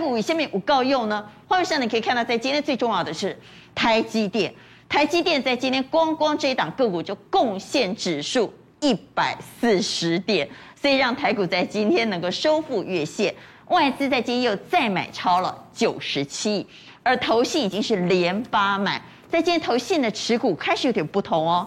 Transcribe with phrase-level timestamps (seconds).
[0.00, 1.24] 股以下面不够用呢？
[1.46, 3.38] 画面上你可以看到，在今天最重要的是
[3.74, 4.52] 台积电，
[4.88, 10.48] 台积电在今天光光这一档个股就贡献指数一百四十点，
[10.80, 13.34] 所以让台股在今天能够收复月线。
[13.68, 16.66] 外资在今天又再买超了九十七亿，
[17.02, 21.66] 而投信已经是连八买，在今天投信的持股开始有点不同哦，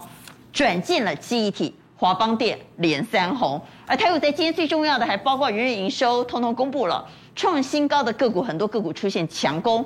[0.52, 1.74] 转进了记忆体。
[1.96, 9.84] 华邦电连三红，而台股在今天最重要的还包括元月营收，通通公布了创新高的个股，很多个股出现强攻，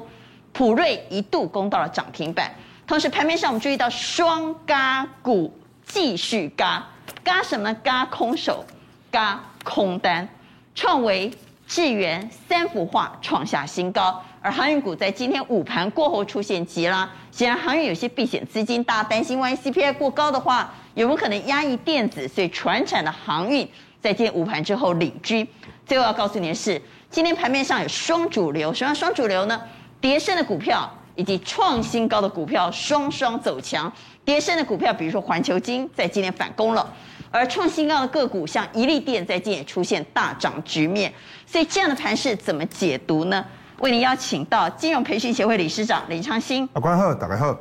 [0.52, 2.52] 普瑞一度攻到了涨停板。
[2.86, 5.52] 同时盘面上我们注意到双嘎股
[5.86, 6.86] 继续嘎
[7.22, 8.04] 嘎什么嘎？
[8.06, 8.64] 空手，
[9.10, 10.28] 嘎空单，
[10.74, 11.30] 创维、
[11.66, 14.22] 智源三幅画创下新高。
[14.40, 20.72] 而航运股在今天午盘过后出现急拉，显然航运有些避险资金，大家担心万一 CPI 过高的话。
[20.94, 22.26] 有没有可能压抑电子？
[22.26, 23.68] 所以传产的航运
[24.00, 25.46] 在今天午盘之后领军。
[25.86, 29.58] 最后要告诉您的是，今天盘面上有双主流，什么双主流呢？
[29.98, 33.90] 跌升的股票以及创新高的股票双双走强。
[34.26, 36.86] 跌升的股票，比如说环球金，在今天反攻了；
[37.30, 41.10] 而创新高的个股，像一利电，在今天也出现大涨局面。
[41.46, 43.42] 所以这样的盘势怎么解读呢？
[43.78, 46.68] 为您邀请到金融培训协会理事长林昌兴。
[46.74, 47.56] 啊，关好，大家好。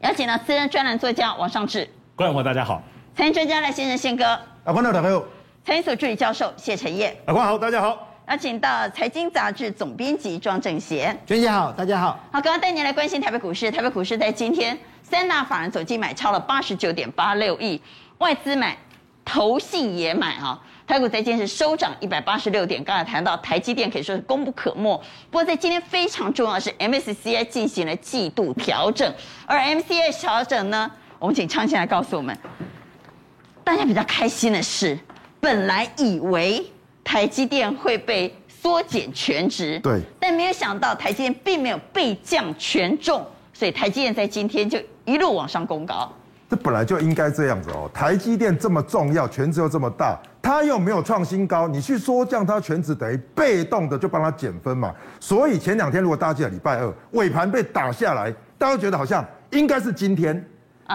[0.00, 1.88] 邀请到资深专栏作家王尚志。
[2.14, 2.82] 观众朋友大家好，
[3.16, 4.26] 财经专家赖先生宪哥，
[4.62, 5.24] 啊，观众大家好，
[5.64, 17.82] 财经所助理教授谢晨彦，啊，关好，大家好，邀请到财经杂志总编辑庄正贤，娟姐好，大家好，好，刚刚带您来关心台北股市，台北股市在今天三大法人总计买超了八十九点八六亿，
[18.18, 18.78] 外资买，
[19.24, 20.56] 投信也买啊，
[20.86, 24.96] 台股在今天是收涨一百八十六点，刚才谈到台积电可以说是功不可没，
[25.28, 29.12] 不过在今天非常重要的是 MSCI 进行了季度调整，
[29.44, 30.88] 而 MSCI 调整呢？
[31.18, 32.38] 我们请昌兴来告诉我们，
[33.64, 34.96] 大家比较开心的是，
[35.40, 36.64] 本来以为
[37.02, 46.10] 台积电会被缩减权值，对，但没有想到台积电并没有被降权重，所以台积电在今天就一路往上攻高。
[46.48, 54.94] 这本来就应该这样子哦，台积电这么重要，权值又这么大，它又没有创新高，你去缩降它权值，等于被动的就帮它减分嘛。
[55.20, 60.44] 所以前两天如果大家记得礼拜二尾盘被打下来，大家觉得好像应该是今天。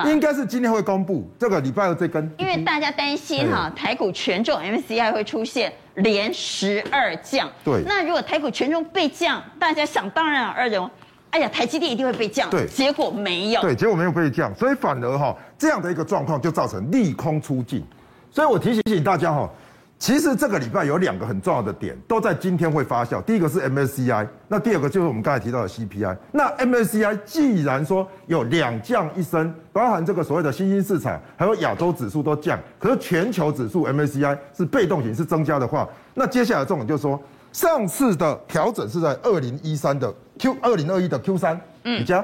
[0.03, 7.49] 应该是今天会公布这个礼拜二这根，因为大家担心哈，台股权重 MSCI 会出现连十二降。
[7.63, 10.89] 对，那如果台股权重被降，大家想当然而认为，
[11.31, 12.49] 哎呀，台积电一定会被降。
[12.49, 13.61] 对，结果没有。
[13.61, 17.83] 对，结果没有被降，所以反而哈这样的一个状况就造成利空出尽。
[18.31, 19.49] 所以我提醒提醒大家哈。
[19.97, 23.21] 其实这个礼拜有两个很重要的点，都在今天会发酵。
[23.21, 26.15] 第一个是 MSCI，那第二个就是我们刚才提到的 CPI。
[26.33, 37.19] 那 MSCI 既然说有两降一升，包含这个所谓的新兴市场，还有亚洲指数都降，可是全球指数 MSCI 是被动型是增加的话，那接下来重点就是说，
[37.53, 42.23] 上次的调整是在二零一三的 Q，二零二一的 Q 三，嗯，比较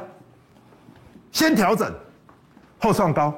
[1.32, 1.90] 先调整
[2.80, 3.34] 后创高，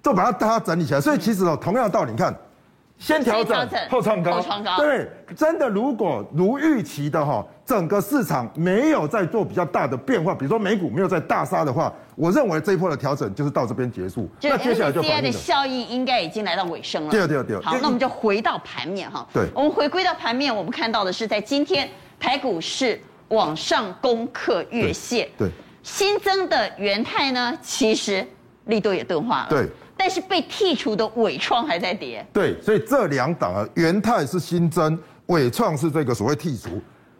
[0.00, 1.00] 就把它大家整理起来。
[1.00, 2.32] 所以其实哦，同样的道理，你看。
[3.02, 14.30] 先调整后创高，高，对，真的如果如预期的哈，整个市场没有在做比较大的变化，比如说美股没有在大杀的话，我认为这一波的调整就是到这边结束。
[14.42, 17.10] 那接下来就 MSCI 的效益应该已经来到尾声了。
[17.10, 17.60] 对对对。
[17.60, 19.26] 好，那我们就回到盘面哈。
[19.32, 19.48] 对。
[19.52, 21.88] 我们回归到盘面，我们看到的是在今天
[22.20, 25.28] 台股是往上攻克月线。
[25.36, 25.48] 对。
[25.82, 28.24] 新增的元泰呢，其实
[28.66, 29.46] 力度也钝化了。
[29.50, 29.68] 对。
[30.04, 36.70] 但是被剔除的伟创还在跌，对，所以这两档啊，元泰是新增，伟创是这个所谓剔除。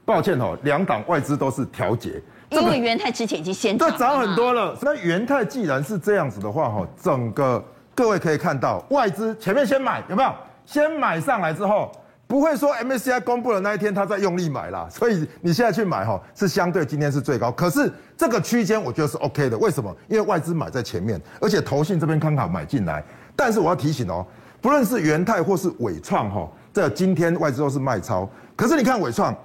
[0.05, 4.77] 抱歉哦，两档外资都是调节，因为元泰之前已经先涨，这，涨很多了。
[4.83, 10.35] 那元泰既然是这样子的话，哈，整个各位可以看到，外资前面先买有没有？
[10.67, 11.93] 先买上来之后。
[12.33, 17.53] 不会说 MSCI 公布的那一天，他在用力买啦，所以你现在去买哈，是相对今天是最高。
[17.53, 19.95] 可是这个区间我觉得是 OK 的，为什么？
[20.09, 23.05] 因为外资买在前面，而且投信这边刚好买进来。
[23.37, 24.27] 但是我要提醒哦，
[24.63, 28.27] 不论是元泰或是伟创哈，这今天外资都是卖超。
[28.57, 29.37] 可是你看伟创，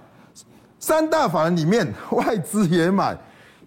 [0.80, 3.18] 三大法人里面外资也买，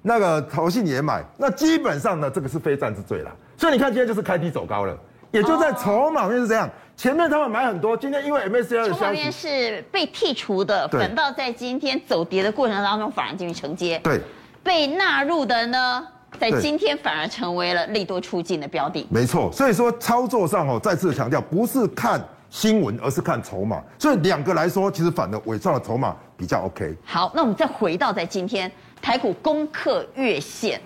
[0.00, 3.30] 那个投信也买，那基本上呢，这个是非战之罪啦。
[3.58, 4.96] 所以你看今天就是开低走高了，
[5.30, 6.66] 也就在筹码面是这样。
[7.00, 13.98] 前面他们买很多，今天因为 MSCI 的消息是被剔除的，反倒在今天走跌的过程当中反而进行承接。
[14.04, 14.20] 对，
[14.62, 16.06] 被纳入的呢，
[16.38, 19.06] 在今天反而成为了利多出尽的标的。
[19.08, 23.82] 没错，所以说操作上哦，再次强调，不是看新闻，而是看筹码。
[23.98, 26.94] 所以两个来说，其实反而伪造的筹码比较 OK。
[27.02, 28.70] 好，那我们再回到在今天
[29.00, 30.78] 台股攻克月线，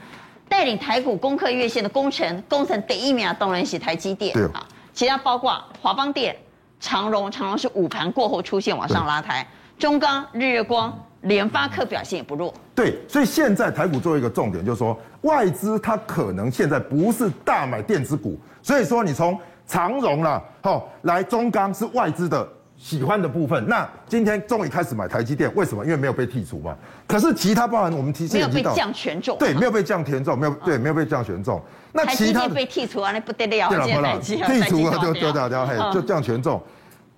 [0.48, 4.32] 带领台股攻克月线的工程，工程第一名当然是台积电。
[4.32, 4.64] 对啊。
[4.94, 6.34] 其他包括华邦电、
[6.78, 9.46] 长荣，长荣是午盘过后出现往上拉抬，
[9.76, 12.54] 中钢、日月光联发科表现也不弱。
[12.76, 19.36] 对，所以现在台股做一个重点，就是说外资它可能现在不是大买电子股，所以说你从
[19.66, 22.48] 长荣啦，好来中钢是外资的。
[22.84, 25.82] 喜欢的部分，那今天终于开始买台积电，为什么？
[25.82, 26.76] 因为没有被剔除嘛。
[27.06, 31.58] 可是其他包含我们提，没有被降权重，对，没有被降权重，没有对，没有被降权重。
[31.92, 36.62] 那其他被剔除啊，那不得了，对了，剔除了就得了，掉，嘿，就降权重。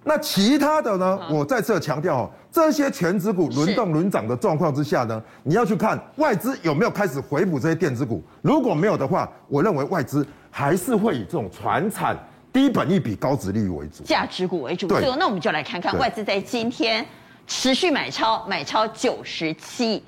[0.04, 1.18] 那其他的呢？
[1.28, 8.22] 我再次强调哦，这些权值股轮动轮涨的状况之下呢，你要去看外资有没有开始回补这些电子股。
[8.40, 12.16] 如果没有的话，我认为外资还是会以这种传产。
[12.56, 14.88] 低本益比高值利率为主，价值股为主。
[14.88, 17.04] 对，那我们就来看看外资在今天
[17.46, 20.02] 持续买超，买超九十七。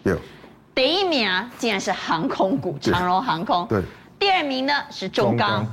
[0.74, 3.66] 第一名啊，竟然是航空股，长荣航空。
[3.68, 3.82] 对，
[4.18, 5.66] 第二名呢是中钢，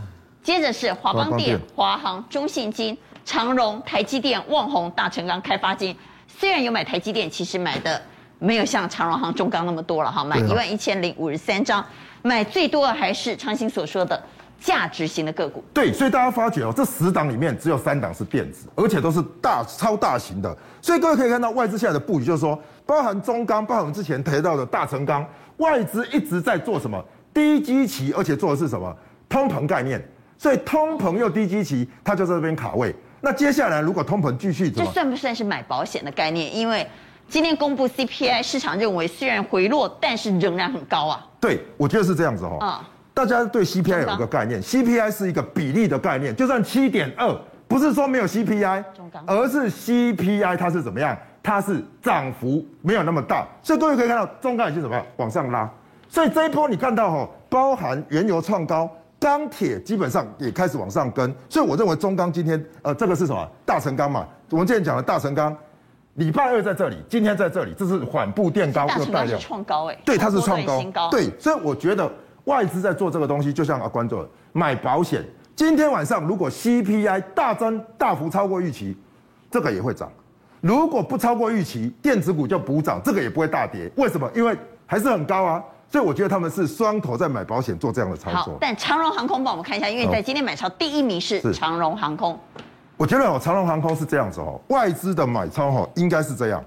[0.43, 5.95] 接着是华邦电、华航、中信金、长荣、台积电、旺宏、大成钢、开发金。
[6.27, 8.01] 虽然有买台积电，其实买的
[8.37, 11.85] 没有像长荣航、中钢那么多了哈，买一万一千零五十三张，
[12.21, 14.21] 买最多的还是昌兴所说的。
[14.59, 20.57] 价值型的个股，对，所以大家发觉哦，这十档里面只有三档是电子，而且都是大超大型的。
[20.81, 25.25] 所以各位可以看到外资现在的布局，就是说，包含中钢，包含我们之前提到的大成钢，
[25.57, 27.03] 外资一直在做什么
[27.33, 28.95] 低基期，而且做的是什么
[29.29, 30.03] 通膨概念。
[30.37, 32.93] 所以通膨又低基期，它就在这边卡位。
[33.21, 36.53] 那接下来如果通膨继续，这算不算是买保险的概念？
[36.55, 36.87] 因为
[37.29, 41.25] 今天公布 CPI，市场认为虽然回落，但是仍然很高啊。
[41.39, 42.57] 对，我觉得是这样子哦。
[42.59, 42.89] 啊。
[43.15, 47.33] 大家对 CPI 有一个概念，CPI 是一个比例的概念，就算七点二，
[47.65, 48.83] 不是说没有 CPI，
[49.25, 51.17] 而是 CPI 它是怎么样？
[51.41, 55.69] 它是涨幅没有那么大，所以各位可以看到中钢已经怎么样往上拉，
[56.09, 63.49] 所以这一波你看到哈，包含原油创高，钢铁基本上也开始往上跟，所以我认为中钢今天呃这个是什么？
[63.65, 65.55] 大成钢嘛，我们之前讲的大成钢，
[66.15, 72.11] 礼拜二在这里，今天在这里，这是缓步垫高又带量，创高哎，对，它是创高，对，所以我觉得。
[72.45, 75.23] 外资在做这个东西，就像啊，观众买保险。
[75.55, 78.97] 今天晚上如果 CPI 大增大幅超过预期，
[79.51, 80.07] 这个也会涨；
[80.61, 83.89] 如果不超过预期，电子股就补涨，这个也不会大跌。
[83.95, 84.29] 为什么？
[84.35, 85.63] 因为还是很高啊。
[85.87, 88.57] 所以我觉得他们是双头在买保险做这样的操作。
[88.59, 92.37] 但长荣航空帮我们看一下，因为在今天买超第一名是长荣航空。
[92.97, 96.61] 我觉得哦，长荣航空是这样子哦，外资的买超哈应该是这样。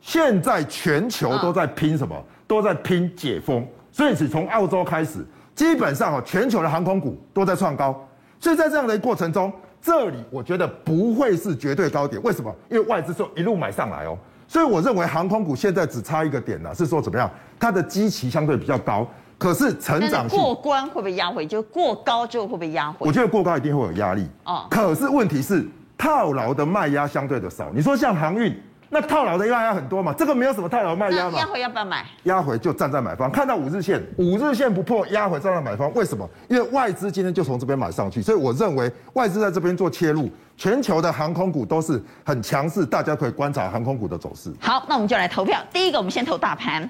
[0.00, 2.16] 现在全球都在拼什么？
[2.46, 3.64] 都在拼解封。
[3.94, 5.24] 所以，只从澳洲开始，
[5.54, 7.96] 基本上哦，全球的航空股都在创高。
[8.40, 12.20] 所以在这样的过程中，这里我觉得不会是绝对高点。
[12.24, 12.52] 为什么？
[12.68, 14.18] 因为外资就一路买上来哦。
[14.48, 17.30] 所以我认为航空股现在只差一个点呢，是说怎么样？
[17.60, 19.06] 它的基期相对比较高，
[19.38, 21.46] 可是成长性过关会不会压回？
[21.46, 23.06] 就过高之后会不会压回？
[23.06, 24.66] 我觉得过高一定会有压力哦。
[24.68, 25.64] 可是问题是
[25.96, 27.70] 套牢的卖压相对的少。
[27.72, 28.52] 你说像航运。
[28.94, 31.40] 那套牢的卖压很多嘛，这个没有什么套牢卖压嘛。
[31.40, 32.06] 压回要不要买？
[32.22, 35.92] 压回就站在买方，看到五日线，五日线不破，压回站在买方。
[35.94, 36.24] 为什么？
[36.48, 44.54] 因为外资今天就从这边买上去，所以我认为外资在这边做切入，全球的航空股都是很强势，大家可以观察航空股的走势。
[44.60, 45.60] 好，那我们就来投票。
[45.72, 46.88] 第一个，我们先投大盘。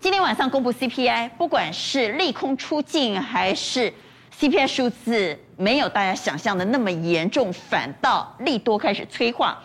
[0.00, 3.94] 今天晚上公布 CPI，不管是利空出尽，还是
[4.40, 9.56] CPI 数字没有大家想象的那么严重，反倒利多开始催化，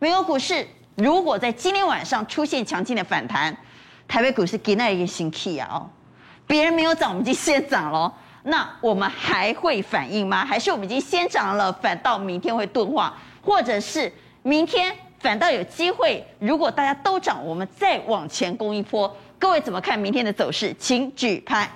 [0.00, 0.66] 美国股市。
[0.96, 3.56] 如果在今天晚上出现强劲的反弹，
[4.06, 5.90] 台北股市给那一个新 key 啊哦，
[6.46, 8.12] 别人没有涨，我们已经先涨了，
[8.44, 10.44] 那我们还会反应吗？
[10.44, 16.24] 还是我们已经先涨了，反倒明天会钝化，或者是明天反倒有机会？
[16.38, 20.72] 如果大家都涨，我们再往前攻一波，各位怎么看明天的走势？
[20.78, 21.68] 请举牌。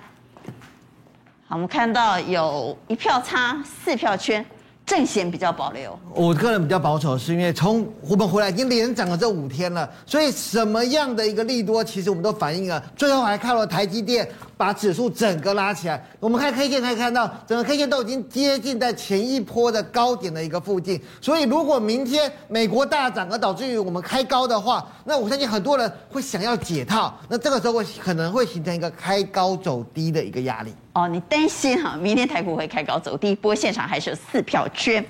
[1.48, 4.44] 好，我们看到有一票差，四票圈。
[4.88, 12.82] 正弦比较保留，我个人比较保守，是因为从湖北回来已经连涨了这五天了，所以什么样的一个利多，其实我们都反映了。
[12.96, 14.26] 最后还看了台积电
[14.58, 21.00] 把指数整个拉起来，我们看 K 线可以看到，整个 K 线都已经接近在前一波的高点的一个附近。
[21.20, 30.74] 所以如果明天美国大涨而导致于我们开高的话，那我相信很多人会想要解套，那这个时候会可能会形成一个开高走低的一个压力。
[30.94, 35.04] 哦，你担心哈，明天台股会开高走低，不过现场还是有四票圈。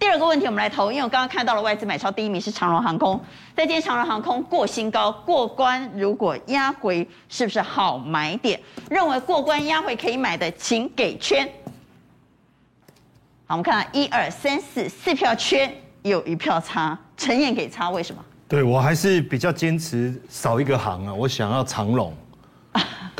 [0.00, 3.20] 第二个问题，我们来投，因为我刚刚看到了外资买超第一名是长荣航空，
[3.54, 8.58] 在今天长荣航空过新高过关，如果压回是不是好买点？
[8.88, 11.46] 认为过关压回可以买的，请给圈。
[13.46, 18.24] 好，我们看一二三四四票圈，有一票差，陈燕给差，为什么？
[18.48, 22.16] 对我还是比较坚持少一个行啊，我想要长荣。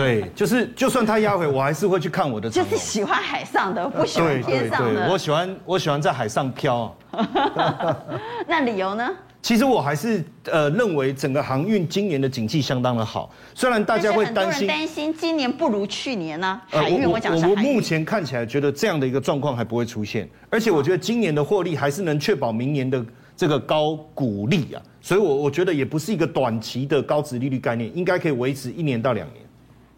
[0.01, 2.49] 对，就是就算它压回，我还是会去看我的。
[2.49, 4.87] 就是喜欢海上的，不喜欢天上的。
[4.87, 6.97] 对对对，我喜欢我喜欢在海上飘。
[8.49, 9.11] 那理由呢？
[9.43, 16.63] 其实我还是呃认为整个航运今年的景气相当的好，虽然大家会担心担心今年不如去年呢、啊。
[16.69, 23.03] 海运我讲我我目前看起来觉得这样的一个状况还不会出现，而且我觉得今年的获利还是能确保明年的
[23.35, 29.43] 这个高股利啊，所以我我觉得也不是一个短期的高值利率概念，应该可以维持一年到两年。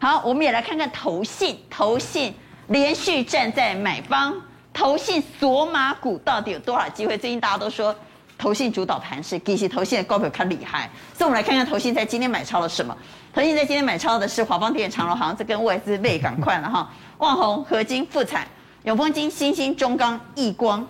[0.03, 2.35] 好，我们也来看看投信，投信
[2.67, 4.35] 连续站在买方，
[4.73, 7.17] 投信锁码股到底有多少机会？
[7.17, 7.95] 最近大家都说。
[8.37, 12.93] 投信主导盘势，其实投信的高票看厉害，所以我们来看看投信在今天买超了什么。
[13.33, 16.91] 投信在今天买超的是华邦电、长荣，好像这跟外资类赶快了哈。
[17.19, 18.45] 旺宏、合金、富彩、
[18.83, 20.85] 永丰金、新兴、中钢、亿光，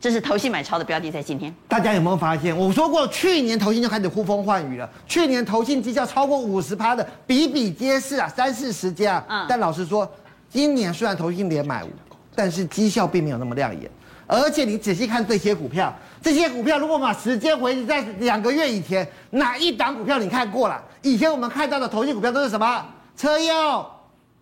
[0.00, 1.52] 这是投信买超的标的，在今天。
[1.66, 2.56] 大家有没有发现？
[2.56, 9.24] 我说过，去年投信就开始呼风唤雨了，去年投信绩效超过五十趴的比比皆是啊，三四十家。
[9.28, 9.44] 嗯。
[9.48, 10.08] 但老实说，
[10.48, 11.88] 今年虽然投信连买五，
[12.34, 13.90] 但是绩效并没有那么亮眼。
[14.28, 20.80] 而且你仔细看这些股票，这些股票如果把时间回在两个月以前，哪一档股票你看过了？
[21.02, 22.86] 以前我们看到的投信股票都是什么？
[23.16, 23.86] 车用，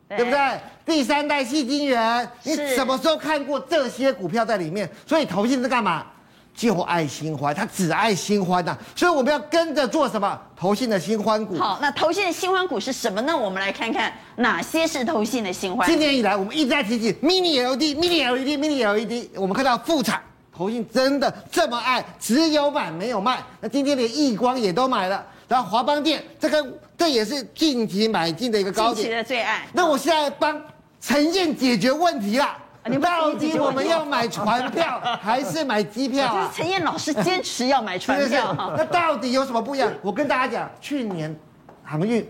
[0.09, 0.61] 对，不对？
[0.85, 4.89] 第三代矽晶圆，你什么时候看过这些股票在里面？
[5.07, 6.07] 所以投信是干嘛？
[6.55, 10.41] 就爱新欢，他只爱新欢呐、啊，所以我们要跟着做什么？
[10.57, 11.59] 投信的新欢股。
[11.59, 13.37] 好，那投信的新欢股是什么呢？
[13.37, 15.87] 我们来看看哪些是投信的新欢。
[15.87, 19.29] 今年以来，我们一直在提起 mini LED、mini LED、mini LED。
[19.35, 20.19] 我们看到富彩，
[20.51, 23.43] 投信真的这么爱，只有买没有卖。
[23.61, 28.97] 那今天连亿光也都买了，然后华邦电，这个这也是近期买进的一个高点。
[28.97, 29.67] 近期的最爱。
[29.73, 30.61] 那我现在帮
[31.01, 32.57] 陈燕解决问题啦。
[32.89, 36.53] 你到底我们要买船票 还是买机票啊？
[36.55, 38.55] 陈燕老师坚持要买船票。
[38.77, 39.93] 那到底有什么不一样？
[40.01, 41.35] 我跟大家讲，去年
[41.83, 42.21] 航运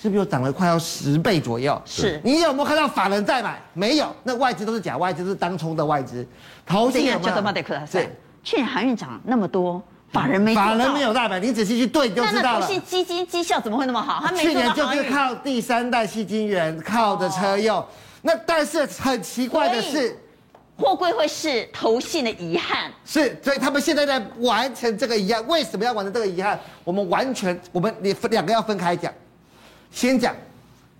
[0.00, 1.82] 是不是又涨了快要十倍左右？
[1.84, 2.20] 是。
[2.22, 3.60] 你有没有看到法人在买？
[3.72, 6.24] 没有，那外资都是假外资，是当冲的外资。
[6.64, 7.42] 投信有没有？
[7.90, 8.08] 对。
[8.44, 9.82] 去年航运涨那么多，
[10.14, 12.60] 法人没法人没有大买，你仔细去对就知道了。
[12.60, 14.24] 那投信基金绩效怎么会那么好？
[14.24, 17.84] 他去年就是靠第三代吸金源，靠着车用。
[18.22, 20.16] 那但是很奇怪的是，
[20.78, 22.90] 货柜会是投信的遗憾。
[23.04, 25.46] 是，所以他们现在在完成这个遗憾。
[25.48, 26.58] 为什么要完成这个遗憾？
[26.84, 29.12] 我们完全，我们你分两个要分开讲。
[29.90, 30.34] 先讲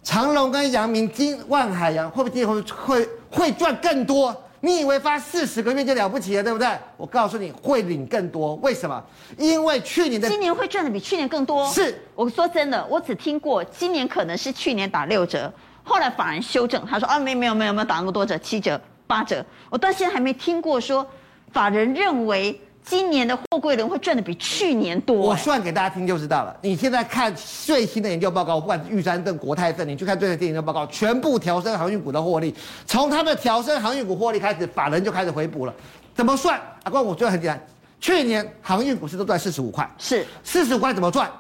[0.02, 4.43] 长隆跟阳明、金万海洋会不会会会会赚更多？
[4.64, 6.66] 你以为发四十个月就了不起了，对不对？
[6.97, 8.54] 我告诉你会领更多。
[8.56, 9.04] 为什么？
[9.37, 11.68] 因为去年的今年会赚的比去年更多。
[11.71, 15.52] 是，我说真的，我只听过今年可能是去年打六折。
[15.83, 19.44] 后来法人修正，他说啊，没没有没有没有打那么多折，七折八折。
[19.68, 21.06] 我到现在还没听过说
[21.52, 25.17] 法人认为今年的货柜轮会赚的比去年多。
[25.17, 26.55] 我算给大家听就知道了。
[26.61, 32.55] 你现在看最新的研究报告，不管玉山证、国泰证，你去看最新的研究报告，全部调升航运股的获利。
[32.87, 35.75] 从他们调升航运股获利开始，法人就开始回补了。
[36.14, 36.61] 怎么算？
[36.83, 37.67] 阿光，我觉得很简单。
[38.00, 41.31] 去年航运股市都赚四十五块，是四十五块怎么赚？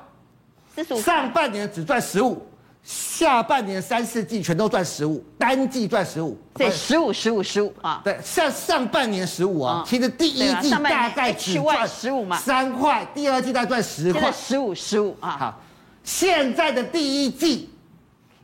[0.74, 1.00] 四十五。
[1.00, 2.40] 上半年只赚十五。
[2.84, 15.60] 下半年三四季全都赚十五，单季赚十五，对，十五十五十五啊，对，上上半年十五啊，其实第一季大概只赚十五嘛，三块，第二季再赚十块，十五十五啊，好，
[16.02, 17.70] 现在的第一季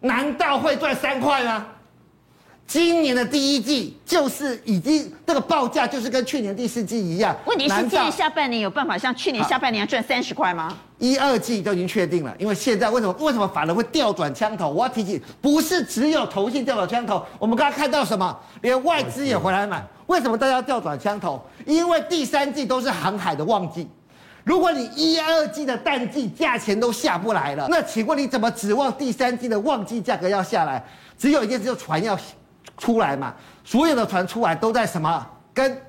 [0.01, 1.67] 难道会赚三块吗？
[2.71, 7.37] 今年的第一季就是已经这个报价就是跟去年第四季一样。
[7.45, 10.79] 问题是今年下半年有办法像去年下半年赚三十块吗？
[10.99, 14.71] 一二季都已经确定了，因为现在为什么为什么反人会调转枪头？
[14.71, 19.85] 我要提醒，不是只有投信调转枪头，我们刚刚看到什么，连外资也回来买。
[20.07, 21.43] 为什么大家要调转枪头？
[21.67, 23.89] 因为第三季都是航海的旺季，
[24.45, 30.81] 如果你一二季的淡季价钱都下不来了，那请问你怎么指望第三季的旺季价格要下来？
[31.19, 32.17] 只有一件事，就船要。
[32.81, 33.33] 出来嘛，
[33.63, 35.25] 所有的船出来都在什么？
[35.55, 35.81] 跟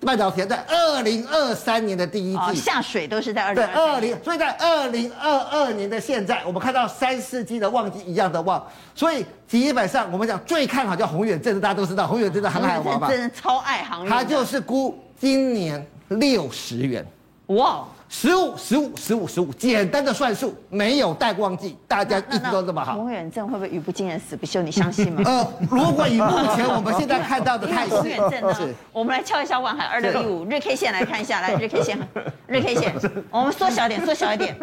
[0.00, 17.04] 半导体在二零二三年的第一季、哦、下水都是在二零二零，所以在二零二二年的现在，我们看到三四季的旺季一样的旺，所以基本上我们讲最看好叫宏远，这个大家都知道，宏远真的航海王吧， 真的超爱航运，他就是估今年六十元，
[17.46, 17.84] 哇。
[18.14, 22.92] 十五十五十五十五，简单的算术，没有带旺季，大家一直都这么好。
[22.92, 24.60] 鸿远证会不会语不惊人死不休？
[24.60, 25.22] 你相信吗？
[25.24, 28.74] 呃，如果以目前我们现在看到的态势？
[28.92, 31.98] 我们来敲一下万海二六一五日 K 线来看一下，来 日 K 线，
[32.46, 32.94] 日 K 线，
[33.30, 34.54] 我们缩小点，缩小一点。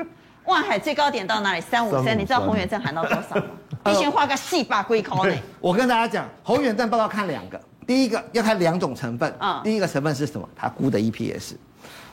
[0.46, 1.60] 万海最高点到哪里？
[1.62, 3.44] 三五三，你知道鸿远证喊到多少吗？
[3.86, 5.34] 你先画个细把龟壳呢。
[5.60, 7.60] 我跟大家讲，鸿远证报告看两个。
[7.88, 10.48] 第一个要看两种成分啊，第一个成分是什么？
[10.56, 11.53] 它估的 EPS。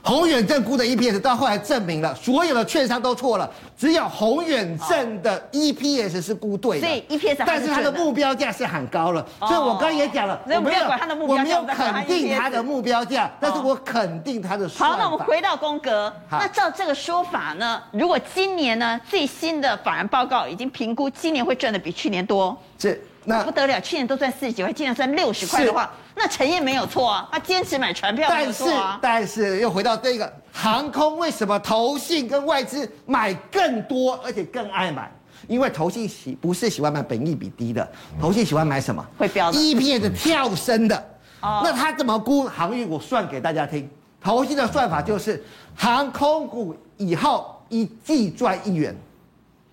[0.07, 6.87] 鸿远正估的 EPS 到后来证明了，所有的券商都错了，只有宏远正的 EPS 是估对的。
[6.87, 9.27] 所以 EPS，但是它的目标价是很高了。
[9.41, 10.85] 所以我刚刚也讲了，我没有
[11.27, 14.69] 我没有肯定它的目标价，但是我肯定它的。
[14.69, 16.13] 好，那我们回到宫格。
[16.31, 22.97] 那照这个说法呢，如果今年呢最新的法人报告已经评估今年会赚的比去年多，这
[23.27, 25.91] 那不得了，去年都赚四十几块，今年赚六十块的话。
[26.15, 28.99] 那陈燕没有错啊，他坚持买船票没有错啊。
[29.03, 35.13] 但是，但是又回到这个航空，为什么投信跟外资买更多，而且更爱买？
[35.49, 37.87] 因为投信喜不是喜欢买本益比低的，
[38.21, 39.05] 投信喜欢买什么？
[39.19, 39.59] 会飙的。
[39.59, 40.97] EPS 的跳升的。
[41.41, 41.61] 哦。
[41.65, 42.89] 那他怎么估航运？
[42.89, 43.89] 我算给大家听。
[44.21, 48.97] 投信的算法就是航空股以后一季赚一元。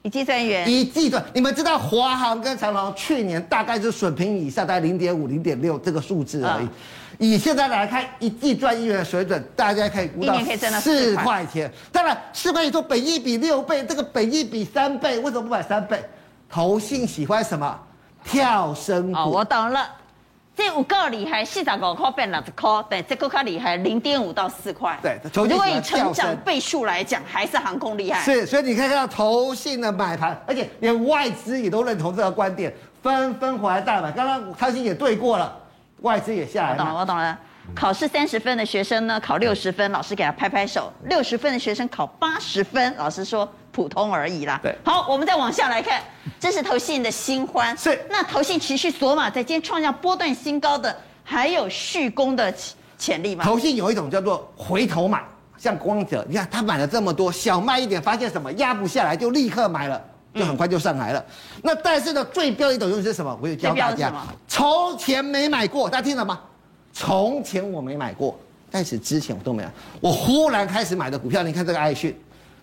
[0.03, 1.24] 一季赚一元，一季赚。
[1.33, 6.67] 你们知道华航跟长隆去年大概是水平以下，大概零点五、零点六这个数字而已。
[7.19, 10.38] 以现在来看，一季赚一元的水准，大家可以估到
[10.81, 11.72] 四块钱。
[11.89, 16.03] 当然，四块钱说本一比六倍，这个本一比三倍，为什么不买三倍？
[16.50, 17.79] 投信喜欢什么？
[18.25, 19.17] 跳升股。
[19.17, 19.88] 哦，我懂了。
[20.55, 24.98] 这五够厉害，四十五块变六十块，对，这个较厉害，零点五到四块。
[25.01, 28.22] 对，如果以成长倍数来讲，还是航空厉害。
[28.22, 34.12] 是，所以你可以看到投信的买盘，而且连外资也都认同这个观点，纷纷回来大买。
[34.12, 35.57] 刚刚开心也对过了，
[36.01, 36.83] 外资也下来了。
[36.83, 37.39] 我懂了，我懂了。
[37.74, 44.57] 考试三十分的学生呢，考六十分，老师给他拍拍手；六十分的学生考八十分，老师说普通而已啦。
[44.63, 46.01] 对，好，我们再往下来看，
[46.39, 47.75] 这是投信的新欢。
[47.75, 52.53] 是，那投信持续索马，在今天创下波段新高的，还有续攻的
[52.97, 53.43] 潜力吗？
[53.43, 55.21] 投信有一种叫做回头买，
[55.57, 60.01] 像光泽，你看他买了这么多，小卖一点，发现什么压不下来，就立刻买了，
[60.35, 61.19] 就很快就上来了。
[61.55, 63.37] 嗯、那但是呢，最标一种就是什么？
[63.41, 64.13] 我有教大家，
[64.47, 66.39] 从前没买过，大家听了吗？
[66.93, 68.39] 从前我没买过，
[68.69, 69.69] 但是之前我都没有。
[69.99, 72.15] 我忽然开始买的股票，你看这个爱讯，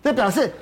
[0.05, 0.55] 这表示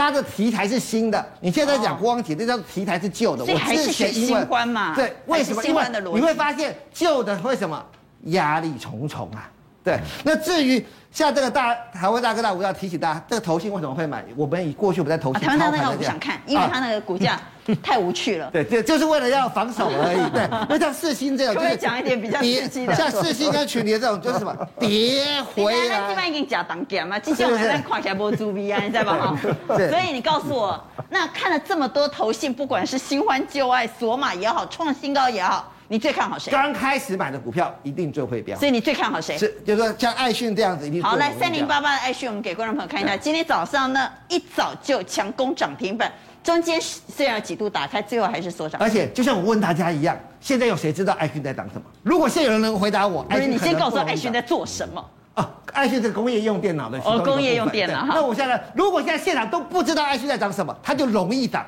[0.00, 1.24] 它的题材是新的。
[1.40, 3.44] 你现在讲光体，这叫题材是旧的。
[3.44, 4.94] 我还是选新欢嘛？
[4.94, 5.62] 对，为什么？
[5.64, 5.82] 因为
[6.14, 7.84] 你会发现旧的为什么
[8.24, 9.50] 压力重重啊？
[9.86, 14.24] 对，那至于像这个大台湾大哥大，我要提醒大家，这个投信为什么会买？
[14.34, 17.40] 我们以过去我们在投信，台湾大哥大我不想看，因为它那个股价
[17.80, 18.50] 太无趣了。
[18.52, 20.30] 对，就就是为了要防守而已。
[20.34, 26.00] 对， 那像四星这种，就是讲一点比较刺激的，像四星跟群联这种，就是什么跌回来。
[26.00, 29.40] 那基本已经假当家嘛，之前我们在看起来不猪逼啊，你知道吗？
[29.68, 35.72] 所以你告诉我，那看了这么多投信，不管是新欢旧爱、锁码也好，创新高也好。
[35.88, 36.50] 你最看好谁？
[36.50, 39.38] 刚开始买的股票一定最会飙，所以你最看好谁？
[39.38, 41.16] 是，就是说像爱讯这样子，一定好。
[41.16, 43.16] 来，三零八八的爱讯，我们给观众朋友看一下。
[43.16, 48.80] 今天早上呢，一早就强攻涨停板，中间虽然有几度打开，最后还是缩涨。
[48.80, 51.82] 而且就像我问大家一样，现在有谁知道爱讯在涨什么？
[52.02, 55.04] 如果现在有人能回答我，不是你先告诉我爱讯在做什么？
[55.34, 58.06] 啊，爱讯是工业用电脑的哦，工业用电脑。
[58.06, 61.64] 那我现在，如果现在现场都不知道爱讯在涨什么，它就容易涨。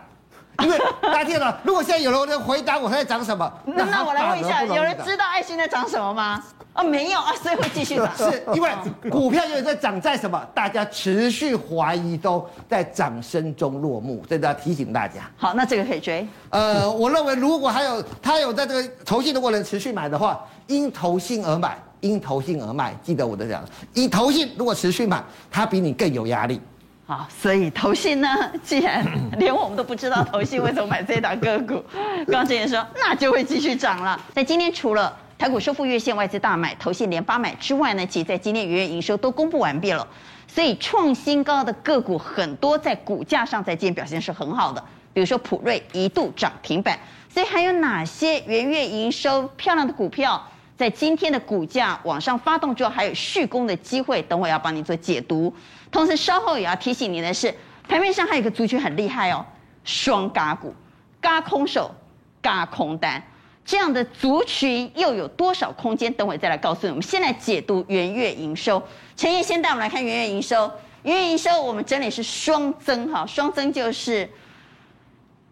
[0.64, 3.50] 因为大家听了，如果现在有人回答我，他在涨什么？
[3.64, 6.42] 那那我来问一下，有人知道爱心在涨什么吗？
[6.72, 8.10] 啊，没有啊， 所以会继续涨。
[8.16, 8.68] 是因为
[9.08, 10.44] 股票有在涨在什么？
[10.52, 15.22] 大家持续怀疑都在掌声中落幕，这都要提醒大家。
[15.36, 16.26] 好，那这个可以追。
[16.50, 22.96] 呃，我认为如果还有他有在这个投信，如果能持续买的话，因投信而买，因投信而卖。
[23.02, 26.60] 记得我的讲，因投信如果持续买，他比你更有压力。
[27.08, 28.28] 好，所以投信呢，
[28.62, 29.02] 既然
[29.38, 31.82] 连我们都不知道投信为什么买这档个股，
[32.30, 34.20] 刚才也说，那就会继续涨了。
[34.34, 40.06] 在今天除了台股收复月线、外资大买、投信连八买之外呢，其实在今天元月营收都公布完毕了，
[40.46, 46.98] 所以创新高的个股很多，在股价上在今天表现是很好的，比如说普瑞一度涨停板，
[47.32, 50.46] 所以还有哪些元月营收漂亮的股票？
[50.78, 55.52] 在今天的股价往上发动之后，还有续攻的机会，等会要帮你做解读。
[55.90, 57.52] 同时，稍后也要提醒你的是，
[57.88, 59.44] 盘面上还有一个族群很厉害哦，
[59.82, 60.72] 双嘎股，
[61.20, 61.92] 嘎空手，
[62.40, 63.20] 嘎空单，
[63.64, 66.12] 这样的族群又有多少空间？
[66.12, 66.90] 等会再来告诉你。
[66.90, 68.80] 我们先来解读元月营收。
[69.16, 70.70] 陈曄先带我们来看元月营收。
[71.02, 74.30] 元月营收我们整理是双增哈，双增就是。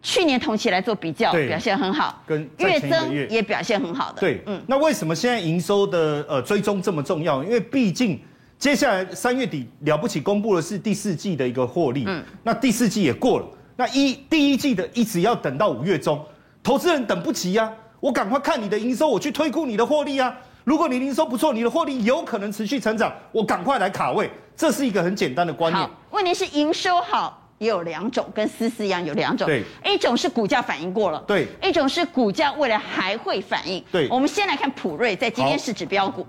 [0.07, 4.21] 去年同期来做比较，表现很好，跟月增也表现很好的。
[4.21, 7.43] 对，嗯，那为什么现在营收的呃追踪这么重要？
[7.43, 8.17] 因为毕竟
[8.57, 16.25] 接下来三月底了不起公布的是第四季的一个获利，嗯，那第四季也过了，那一第一季的一直要等到五月中，
[16.63, 20.33] 投资人等不及呀、啊，我赶快看你的营收，我去推估你的获利啊。
[20.63, 25.85] 如果你营收不错，你的获利有可能持续成长，我赶快来卡位，这是一个很简单的观念。
[25.85, 27.43] 好，问题是营收好。
[27.57, 29.47] 也有两种，跟思思一样有两种。
[29.47, 33.83] 对，一种是股价反应过了，对，一种是股价未来还会反应。
[33.91, 36.25] 对，我们先来看普瑞，在今天是指标股，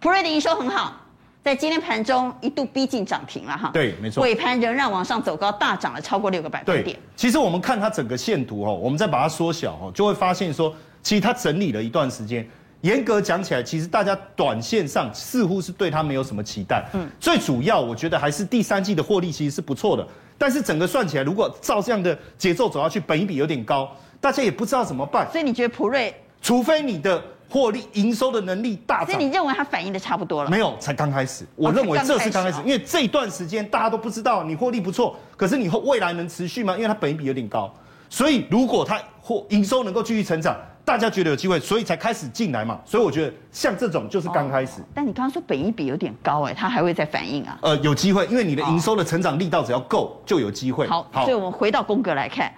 [0.00, 0.94] 普瑞的营收很好，
[1.42, 3.70] 在今天盘中一度逼近涨停了哈。
[3.72, 4.22] 对，没错。
[4.22, 6.98] 尾盘仍然往上走高，大涨了超过六个百分点。
[7.16, 12.46] 其实我们看它整个线图哦，我们再把它缩小哦，就会发现说，其实它整理了一段时间。
[12.82, 16.86] 严格讲起来，其实大家短线上似乎是对它没有什么期待。
[16.92, 20.06] 嗯，最主要我觉得还是第三季的获利其实是不错的，
[20.38, 25.26] 但是整个算起来，如果照这样的节奏走下去，本益比有点高，大家也不知道怎么办。
[25.30, 30.50] 所以你觉得普瑞，除非你的获利营收的能力大涨，所以你认为它反应的差不多了？
[30.50, 31.46] 没有，才刚开始。
[31.56, 36.74] 我认为这是刚开始，因为这一段时间大家都不知道你获利不错，可是你后未来能持续吗？
[36.74, 37.72] 因为它本益比有点高，
[38.10, 40.56] 所以如果它获营收能够继续成长。
[40.86, 42.80] 大家觉得有机会，所以才开始进来嘛。
[42.84, 44.80] 所以我觉得像这种就是刚开始。
[44.94, 47.58] 但你刚刚说本益比有点高哎，它还会再反应啊？
[47.60, 50.86] 呃，有机会，因为你的营收的成长力道只要够，就有机会。
[50.86, 52.54] 好，所以我们回到宫格来看，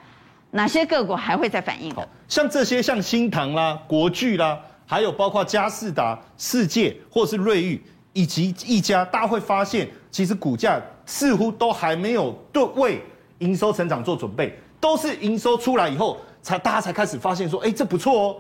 [0.51, 2.07] 哪些个股还会再反应的？
[2.29, 13.03] 像这些，像新唐啦、国巨啦，还有包括佳士达、世界或是瑞昱以及一家，大家会发现，其实股价似乎都还没有对为
[13.39, 16.19] 营收成长做准备，都是营收出来以后。
[16.43, 18.37] 才大家才开始发现说，哎、欸，这不错哦，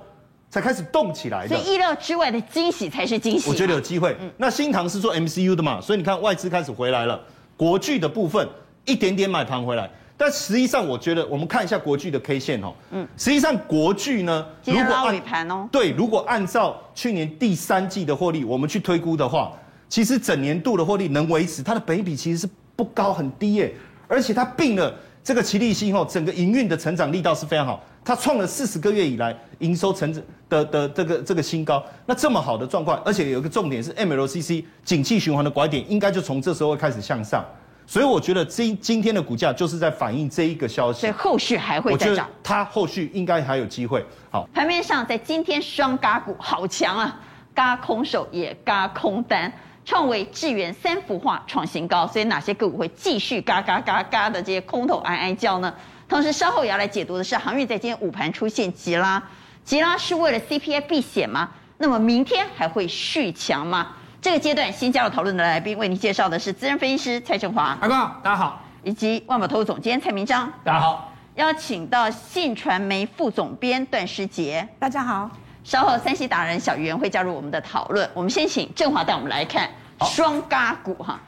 [0.50, 1.56] 才开始动起来的。
[1.56, 3.48] 所以意料之外的惊喜才是惊喜。
[3.48, 4.16] 我觉得有机会。
[4.20, 7.20] 嗯、那新塘是做 MCU 的嘛，所以你看外资开始回来了。
[7.56, 8.48] 国巨的部分
[8.84, 12.72] 一点点买盘回来，但实际上我觉得我们看一下国巨的 K 线哦。
[12.92, 13.06] 嗯。
[13.16, 19.52] 实际上国巨呢，如果按尾盘哦，对，如果按照去年第三季的获利，我们去推估的话，
[19.88, 23.74] 其实整年度的获利能维持，它的本益比其实是不高很低耶，
[24.06, 27.82] 而且它并了这个奇力新后，整个营运的成长力道是非常好。
[28.04, 37.44] 它创了四十个月以来营收成长的的这个这个新高，那这么好的状况，而且有一个重点是 MLCC 景气循环的拐点，应该就从这时候会开始向上，
[37.86, 44.02] 所以我觉得今今天的股价就是在反映这一个消息，所以后续还会再涨，它后续应该还有机会。
[44.30, 47.20] 好，盘面上在今天双嘎股好强啊，
[47.54, 49.52] 嘎空手也嘎空单，
[49.88, 55.74] 创维、智源三幅画创新高，所以哪些个股会继续嘎嘎嘎嘎的这些空头哀哀叫呢？
[56.06, 59.22] 同时，稍后也要来解读的是，航运在今天午盘出现急拉，
[59.64, 61.48] 急拉是为了 CPI 避险吗？
[61.78, 63.96] 那么明天还会续强吗？
[64.20, 75.30] 这个阶段新加入讨论的来宾，为您介绍的是资深分析师蔡振华，阿哥大家好，以及万宝投资总监蔡明章，大家好，邀请到信传媒副总编段世杰，大家好，
[75.68, 78.08] 稍后三 C 达人小袁会加入我们的讨论。
[78.14, 79.68] 我们先请正华带我们来看
[80.00, 81.20] 双嘎股哈。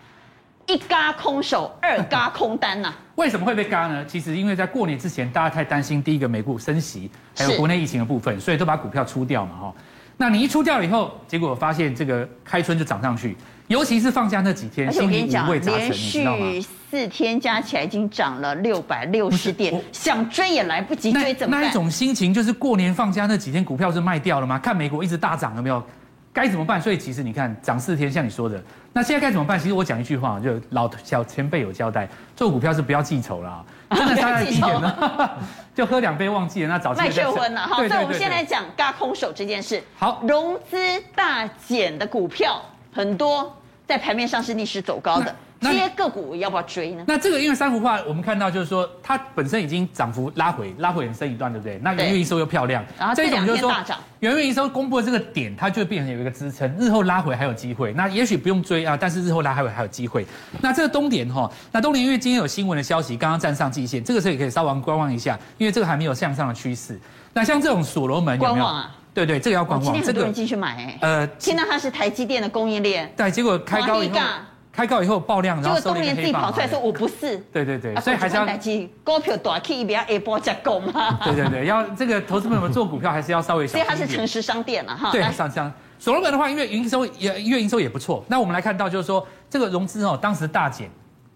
[0.67, 2.97] 一嘎空手，二嘎空单呐、啊？
[3.17, 4.03] 为什么会被嘎呢？
[4.07, 9.75] 其实因为在过年之前，大家太担心第一个美股升息，还有国内疫情的部分，所以都把股票出掉嘛哈。
[10.17, 13.37] 那你一出掉了以后，结果发现这个开春就涨上去，
[13.71, 16.45] 尤其是放假那几天，心里五味杂陈，你知道吗？
[16.45, 21.63] 连续四天加起来已经涨了六百六十点，想追也来不及追，怎么办？
[21.63, 24.59] 那一种心情就是过年放假那几天股票是卖掉了吗？
[24.59, 25.81] 看美国一直大涨，有没有？
[26.33, 26.83] 该怎么办？
[26.83, 28.61] 所以其实你看涨四天，像你说的，
[28.93, 29.57] 那现在该怎么办？
[29.57, 35.31] 其实我讲一句话，就老小前辈有交代，做股票是不要记仇啦， 真的杀在低点呢，
[35.77, 37.77] 就喝两杯忘记了，那早卖血昏了哈。
[37.77, 39.81] 所以我们先来讲嘎空手这件事。
[39.97, 40.77] 好，融资
[41.15, 42.61] 大减的股票
[42.93, 43.57] 很多，
[43.91, 45.35] 在盘面上是逆势走高的。
[45.61, 47.05] 这些个股要不要追呢？
[47.07, 51.79] 那这个因为三幅画，我们看到就是说，它本身已经涨幅拉回，拉回很深一段，对不对？
[51.83, 53.71] 那元月营收又漂亮，然后这种就是说，
[54.21, 57.93] 元月营收公布的这个点，它就会变成有一个支撑，日后拉回还有机会。
[57.93, 60.25] 那也许不用追啊，但是日后拉回还有机会。
[60.63, 66.99] 那这个东联哈，那东联因为今天有新闻的消息，刚刚站上季线，这个时候也可以稍微观望一下，因为这个还没有向上的趋势。
[67.35, 68.55] 那像这种所罗门有没有？
[68.55, 68.97] 观望啊？
[69.13, 69.85] 对对，这个要观望。
[69.85, 70.99] 今天很多人进去买哎。
[71.01, 74.19] 呃，听到它是台积电的供应链，对，结果开高以后。
[74.73, 76.15] 开高以后爆量，然后收了一个黑棒。
[76.15, 77.37] 结果东联自己跑出来说我不是。
[77.53, 78.47] 对对对，所以还是要。
[79.03, 81.19] 股票短期不要一波再攻嘛。
[81.25, 83.85] 对对对，要这个投资朋友们做股票还是要稍微小心。
[83.85, 85.11] 所以它是诚实商店了哈。
[85.11, 88.25] 对，上上所罗门的话，因为营收也因为营收也不错。
[88.29, 90.89] 那我们来看到就是说，这个融资哦，当时大减，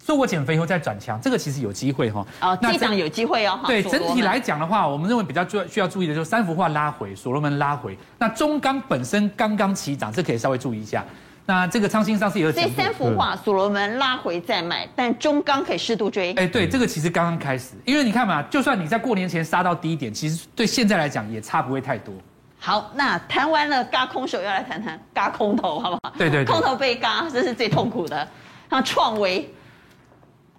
[0.04, 2.26] 做过减肥以后再转强，这个其实有机会哈。
[2.42, 3.58] 哦，这档有机会哦。
[3.66, 7.96] 对，整体来讲的话，我们认为比较注需要注意的就是三幅画拉回，所罗门拉回。
[8.18, 11.02] 那中钢本身刚刚起涨，这可以稍微注意一下。
[11.46, 16.34] 那这个昌兴上市也有讲，所以三幅画所罗门拉回再买，但中钢可以适度追。
[16.34, 22.12] 哎，对，这个其实刚刚开始，因为你看嘛，就算你在过年前杀到低点，其实对现在来讲也差不会太多。
[22.58, 26.14] 好，那谈完了嘎空手，要来谈谈嘎空头，好不好？
[26.18, 28.26] 对对对，空头被嘎，这是最痛苦的。
[28.70, 29.46] 那创惟，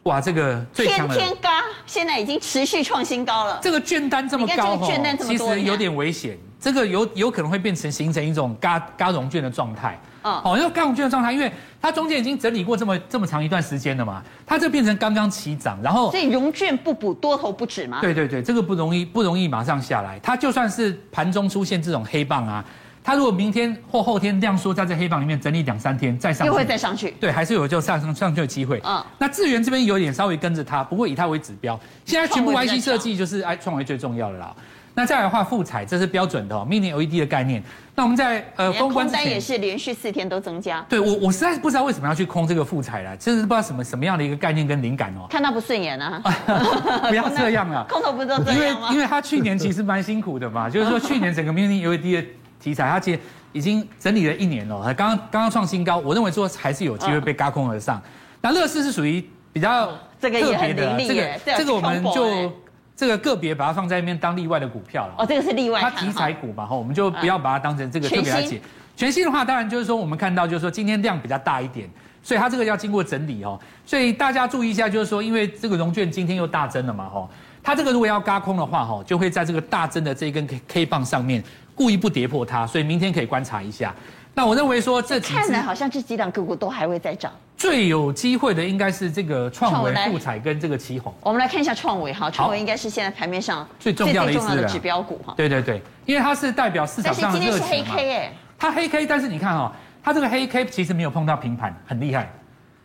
[0.06, 1.50] 哇，这个最天天轧，
[1.88, 3.60] 现在已经持续创新高了。
[3.60, 6.38] 这个券单这么高，券单这么多，其实有点危险。
[6.60, 10.00] 这个有有可能会变成形成一种嘎嘎融券的状态。
[10.22, 18.00] 嗯哦，因为嘎融券的状态，因为它中间已经整理过这么这么长一段时间了嘛，它这变成刚刚起涨，然后所以融券不补，多头不止嘛。
[18.00, 20.20] 对对对，这个不容易不容易马上下来。
[20.20, 22.63] 它就算是盘中出现这种黑棒啊，
[23.06, 27.12] 它如果明天或后天量缩在这黑榜里面整理两三天再上去，又会再上去。
[27.20, 28.82] 对，还是有就上升上去的机会。
[28.84, 34.56] 嗯那智源这边有点稍微跟着它，不过以它为指标，现在全部 IC 设计就是 I 创维最重要的啦。
[34.98, 37.62] 那再来的话，富彩这是标准的、哦、Mini LED 的概念。
[37.96, 45.28] 那我们在呃连封关单也是连续四天都增加，对我我实在是不知道为什么要去空这个富彩了，真是不知道什么什么样的一个概念跟灵感哦。
[45.30, 46.20] 看他不顺眼啊。
[47.10, 47.86] 不要这样啊！
[47.91, 48.76] 空头不是都这因为？
[48.94, 52.26] 因为他去年其实蛮辛苦的嘛，就是说去年整个 Mini LED 的
[52.60, 53.20] 题材，它其实
[53.52, 58.02] 已经整理了一年了，它刚刚刚刚创新高，我认为说还是有机会被嘎空而上。
[58.41, 59.88] 那乐视是属于比较
[60.20, 62.52] 特别的啊凌厉耶这个这个我们就耶
[62.96, 65.15] 这个个别把它放在那边当例外的股票了。
[65.18, 68.62] 哦，这个是例外它题材股嘛，哈，我们就不要把它当成这个特别来解。
[68.96, 71.89] 全新的话，当然就是说我们看到就是说今天量比较大一点，
[72.24, 73.60] 所以它这个要经过整理哦。
[73.86, 77.30] 所以大家注意一下，就是说因为这个融券今天又大增了嘛，哈，
[77.62, 81.44] 它这个如果要嘎空的话，哈，就会在这个大增的这一根 K K 棒上面
[81.76, 83.94] 故意不跌破它，所以明天可以观察一下。
[84.34, 87.32] 那我认为说这几只看来好像这几档个股都还会再涨。
[87.56, 91.14] 最有机会的应该是这个创创维富彩跟这个奇宏。
[91.22, 95.34] 我们来看一下创维哈，创维应该是现在盘面上最重要的指标股哈。
[95.38, 97.82] 对对对，因为它是代表市但是场上的今天是黑。
[97.82, 99.72] K 哎，它黑 K，但是你看哦，
[100.04, 102.30] 它这个黑 K 其实没有碰到平盘，很厉害。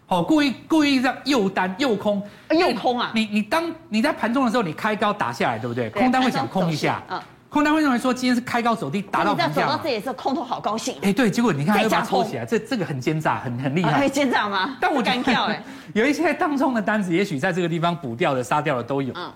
[0.06, 5.90] 哦，故意故意让右单右空，右空啊你你当你在盘中的时候，你开高打下来，对不对？
[5.90, 7.02] 对空单会想空一下，
[7.50, 14.08] 空单会认为说今天是开高走低，达到你知道走到这里的时候，空头好高兴，哎，对，结果你看它又把它抽起来，这这个很奸诈，很很厉害啊可以。
[14.08, 14.76] 见涨吗？
[14.80, 19.12] 但我觉干跳哎， 有一些当中的单子，也许在这个地方补掉的、杀掉的都有。
[19.16, 19.32] 嗯，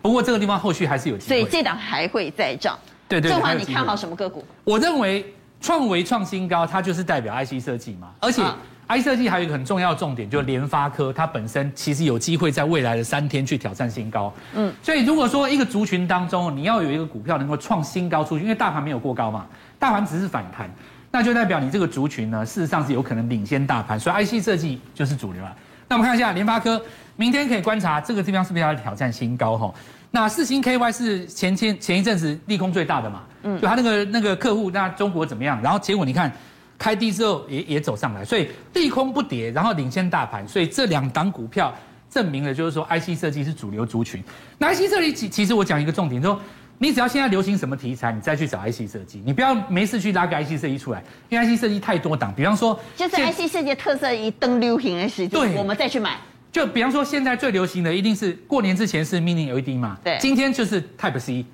[0.00, 1.28] 不过这个地方后续还是有机会。
[1.28, 2.78] 所以这档还会再涨。
[3.06, 4.42] 对对，正华，你看好什么个股？
[4.64, 8.42] 我认为创维创新高，它就是代表 IC 设计嘛，而且
[8.90, 14.32] 嗯 IC 设计还有一个很重要的重点，就是联发科它本身其实有机会在未来的三天去挑战新高。
[14.54, 19.46] 嗯，所以如果说一个族群当中，你要有一个股票能够创新高出去，因为大盘没有过高嘛，
[19.78, 20.68] 大盘只是反弹，
[21.12, 25.54] 那就代表你这个族群呢，事实上是有可能领先大盘，所以 IC 设计就是主流了。
[25.86, 26.80] 那我们看一下联发科，
[27.16, 29.72] 明天可以观察这个地方是不是要挑战新高哈？
[30.10, 35.60] 那四星 KY 是前前前一阵子利空最大的嘛，嗯，就他那个那个客户，那中国怎么样？
[35.62, 36.32] 然后结果你看
[36.80, 41.72] 开低之后也也走上来，所以利空不跌，然后领先大盘，所以这两档股票
[42.10, 44.24] 证明了就是说 IC 设计是主流族群。
[44.56, 46.42] 那 IC 设计其其实我讲一个重点，就是说
[46.78, 55.54] 你只要现在流行什么题材，你再去找 IC 设计，你不要没事去拉个 IC 设计出来，因为 IC 设计太多档，比方说就是 IC 世界特色一登流行的时间，对。
[55.56, 56.16] 我们再去买。
[56.50, 60.18] 就比方说，现在最流行的一定是过年之前是 Mini LED 嘛，对。
[60.18, 61.44] 今天就是 Type C，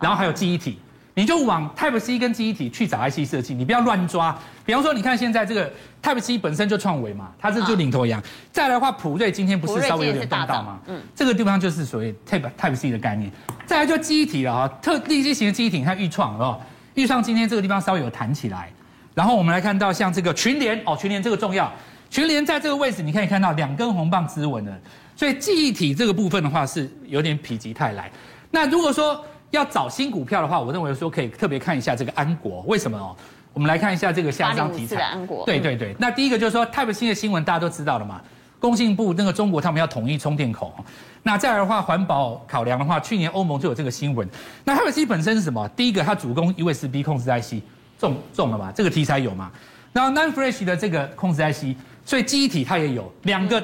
[0.00, 0.78] 然后还有记忆体，
[1.18, 4.38] 你就往 Type C 跟记忆体去找 IC 设计，你不要乱抓。
[4.64, 5.68] 比方说，你看现在这个
[6.00, 8.22] Type C 本身就创维嘛，它这就领头羊。
[8.52, 10.78] 再来的话，普瑞今天不是稍微有点动荡吗？
[10.86, 13.32] 嗯，这个地方就是所谓 Type Type C 的概念。
[13.66, 16.60] 再来就记忆体了啊，特立基型的记忆体，你看裕创哦，
[16.94, 18.70] 预创今天这个地方稍微有弹起来。
[19.12, 21.68] 然后我们来看到像这个群联哦，群联这个重要，
[22.08, 24.72] 群联在这个位置你可以看到两根红棒支稳了。
[25.16, 28.08] 所以记忆体这个部分的话是有点否极泰来。
[28.52, 33.16] 那如果说要找新股票的话，我认为说可以特别看一下这个安国，为什么哦？
[33.52, 34.96] 我们来看一下这个下一张题材。
[34.96, 35.44] 的安国。
[35.46, 38.20] 对对对，那第一个就是说 Type C 的新闻大家都知道了嘛，
[38.60, 40.74] 工信部那个中国他们要统一充电口。
[41.22, 44.28] 那再来的话，环保考量的话，去年欧盟就有这个新闻。
[44.64, 45.68] 那 Type C 本身是什么？
[45.70, 47.62] 第一个它主攻 USB 控制 IC，
[47.98, 48.70] 中中了嘛？
[48.72, 49.50] 这个题材有嘛？
[49.92, 53.62] 然后 NAND Flash 的这个控制 IC，所以记忆体它也有两个。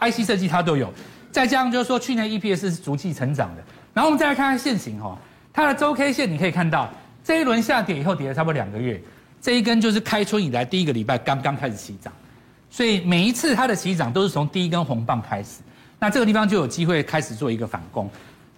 [0.00, 0.92] IC 设计它都有，
[1.30, 3.62] 再加上就是说去年 EPS 是逐季成长的，
[3.94, 5.18] 然后我们再来看看线型哈，
[5.52, 6.88] 它的周 K 线你可以看到
[7.22, 9.00] 这一轮下跌以后跌了差不多两个月，
[9.40, 12.12] 这一根就是开春以来第一个礼拜刚刚开始起涨，
[12.70, 15.60] 所以每一次它的起涨都是从第一根红棒开始，
[15.98, 18.08] 那这个地方就有机会开始做一个反攻，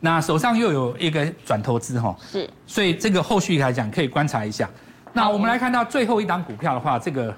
[0.00, 4.68] 那手上又有一个转投资哈，是，所以这个后续来讲可以观察一下。
[5.12, 7.34] 那我们来看到最后一档股票的话，这个。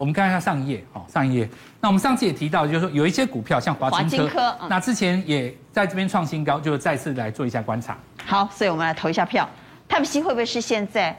[0.00, 1.46] 我们看一下上一页，好，上一页。
[1.78, 7.94] 那我们上次也提到，就是说有一些股票像华金科，那之前也在这边创新高，就再次来做一下观察。
[8.24, 9.46] 好，所以我们来投一下票。
[9.90, 11.14] Type C 会不会是现在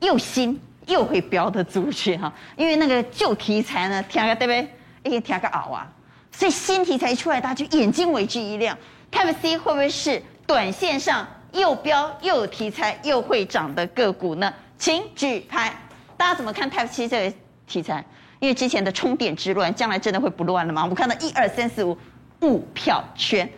[0.00, 2.32] 又新又会飙的族群哈？
[2.56, 4.66] 因为那个旧题材呢，听个对不对？
[5.02, 5.86] 一个听个熬啊，
[6.32, 8.74] 所以新题材一出来，大家就眼睛为之一亮。
[9.12, 14.50] Type C 会不会是短线上又飙又有题材又会涨的个股呢？
[14.78, 15.70] 请举牌，
[16.16, 17.36] 大家怎么看 Type C 这个？
[17.66, 18.04] 题材，
[18.38, 20.82] 因为之前的充电之乱，将来真的会不乱了吗？
[20.82, 21.96] 我们看到一二三四五
[22.40, 23.48] 五票圈，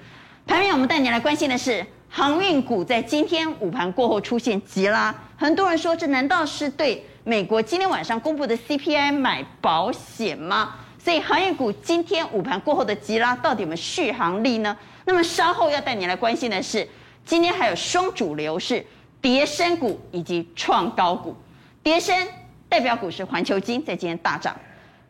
[0.47, 10.75] 盘面我们带你来关心的是航运股在今天午盘过后出现急拉，很多人说这难道是对美国今天晚上公布的 CPI 买保险吗？
[10.99, 14.77] 所以航运股今天午盘过后的急拉到底有没有续航力呢？
[15.05, 16.87] 那么稍后要带你来关心的是，
[17.25, 18.85] 今天还有双主流是
[19.21, 21.35] 跌升股以及创高股，
[21.83, 22.15] 跌升
[22.69, 24.55] 代表股是环球金在今天大涨，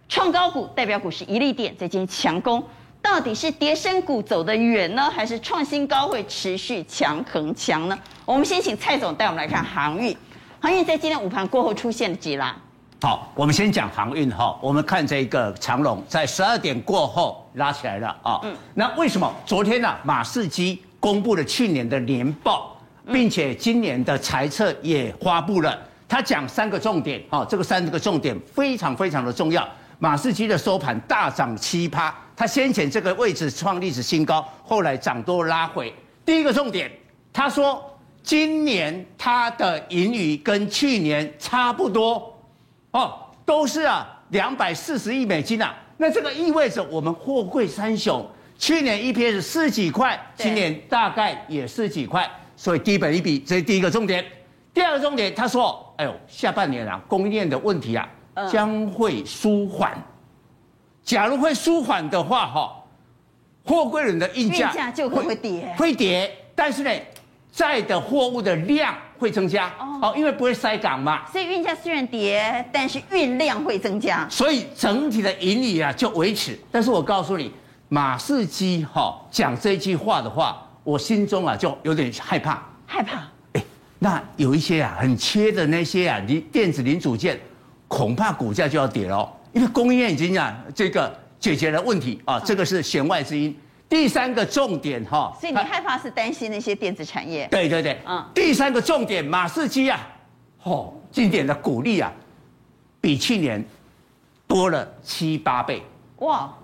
[0.08, 2.62] 创高股代表股是一利电在今天强攻。
[3.00, 7.98] 到底是跌升股走得远呢，还是创新高会持续强恒强呢？
[8.24, 10.16] 我们先请蔡总带我们来看航运。
[10.60, 12.54] 航运在今天午盘过后出现了急拉。
[13.00, 14.58] 好，我们先讲航运哈。
[14.60, 18.40] 我们看这个长龙在十二点过后拉起来了啊。
[18.42, 18.54] 嗯。
[18.74, 20.00] 那为什么昨天呢、啊？
[20.04, 22.76] 马士基公布了去年的年报，
[23.12, 25.78] 并且今年的财测也发布了。
[26.08, 29.68] 他讲三个重点啊，这个三个重点非常非常的重要。
[29.98, 35.92] 马士基的收盘大涨七趴，它先前这个位置创历史新高，后来涨多拉回。
[36.24, 36.90] 第一个重点，
[37.32, 37.82] 他说
[38.22, 42.32] 今年它的盈余跟去年差不多，
[42.92, 45.74] 哦，都是啊两百四十亿美金啊。
[45.96, 48.24] 那这个意味着我们货柜三雄
[48.56, 54.24] 去年 EPS 四几块，今年大概也是几块，所以低本一比，这是第一个重点。
[54.78, 58.08] 第二个重点，他说，哎呦，下半年啊供应链的问题啊。
[58.48, 60.00] 将会舒缓。
[61.02, 62.84] 假如会舒缓的话，哈，
[63.64, 66.32] 货柜轮的运价就会跌，会跌。
[66.54, 66.90] 但是呢，
[67.50, 69.68] 载的货物的量会增加
[70.00, 71.26] 哦，因为不会塞港嘛。
[71.32, 74.24] 所以运价虽然跌，但是运量会增加。
[74.30, 76.56] 所以整体的盈利啊就维持。
[76.70, 77.52] 但是我告诉你，
[77.88, 82.62] 马士基哈讲这句话的话，我心中啊就有点害怕。
[82.86, 83.24] 害怕？
[84.00, 87.38] 哎，那有一些啊很缺的那些啊零电子零组件。
[87.90, 93.56] 恐怕股价就要跌了，因为供应链已经啊这个解决了问题啊，这个是弦外之音。
[93.88, 97.48] 第三个重点哈，所以你害怕是担心那些电子产业？
[97.50, 98.22] 对对对，嗯。
[98.34, 100.06] 第三个重点，马士基啊，
[100.64, 102.12] 哦，今年的股利啊，
[103.00, 103.64] 比去年
[104.46, 105.82] 多了七八倍。
[106.18, 106.54] 哇，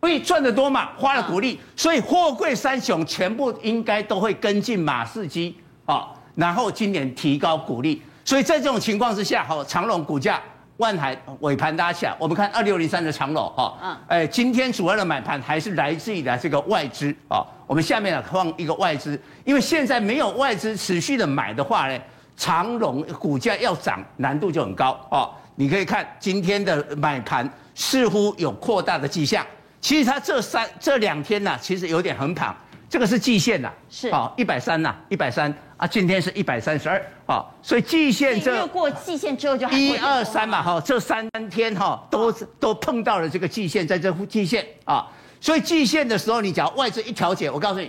[0.00, 5.56] 所以赚得多嘛，花了股利，所以货柜三雄全部应该都会跟进马士基
[5.86, 8.02] 啊，然后今年提高股利。
[8.24, 10.40] 所以在这种情况之下，哈，长荣股价
[10.76, 12.14] 万海尾盘拉起来。
[12.18, 17.44] 我们看二六零三的长荣，哈，嗯，哎，今天主要的买盘还是来自于的这个外资啊。
[17.66, 21.98] 我们下面啊放一个外资，因为现在没有外资持续的买的话呢，
[22.36, 25.28] 长荣股价要涨难度就很高啊。
[25.56, 29.44] 你可以看今天的买盘似乎有扩大的迹象，
[29.80, 32.54] 其实它这三这两天呢，其实有点横盘。
[32.90, 34.08] 这个是季线呐，是。
[34.08, 45.06] 啊，一百三呐，一百三啊，今天是一百三十二啊，所以季线这过季线之后就一二三嘛哈，这三天哈都都碰到了这个季线，在这季线啊，
[45.40, 47.88] 所以季线的时候，你只要外资一调节，我告诉你，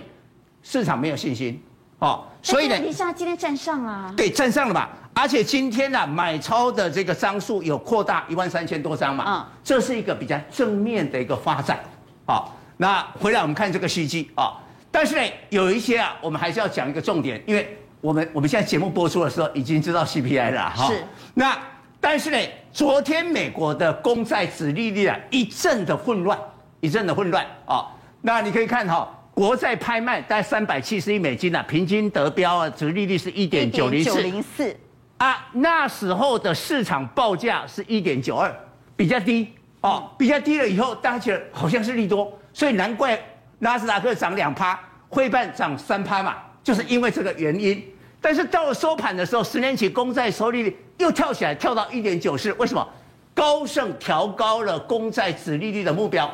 [0.62, 1.60] 市场没有信心
[1.98, 11.80] 哦，所以呢，你像今天站上啊，对，站上了嘛，而且今天呢，买超的这个张数有扩大一万三千多张嘛，嗯，这是一个比较正面的一个发展，
[12.24, 14.62] 好，那回来我们看这个 C G 啊。
[14.92, 20.86] 但是呢，有一些啊，我们还是要讲一个重点，因为我们我们现在节目播出的时候已经知道 CPI 了哈。
[20.86, 21.02] 是。
[21.32, 21.58] 那
[21.98, 22.38] 但是呢，
[22.70, 26.38] 昨天美国的公债殖利率啊一阵的混乱，
[26.80, 27.88] 一阵的混乱啊。
[28.20, 34.10] 那你可以看哈，国债拍卖大概三百七十亿美金啊，平均得标啊，殖利率是一点九零四。
[34.10, 34.76] 九零四。
[35.16, 38.54] 啊，那时候的市场报价是一点九二，
[38.94, 39.48] 比较低
[39.80, 43.18] 哦，比较低了以后，大家觉得好像是利多，所以难怪。
[43.62, 44.76] 纳斯达克涨两趴，
[45.12, 47.80] 费半涨三趴嘛，就是因为这个原因。
[48.20, 52.52] 但是到了收盘的时候，十年期公债收益率又跳起来，跳到一点九四。
[52.54, 52.84] 为什么？
[53.32, 56.28] 高盛调高了公债子利率的目标，